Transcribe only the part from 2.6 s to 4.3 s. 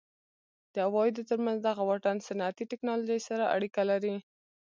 ټکنالوژۍ سره اړیکه لري.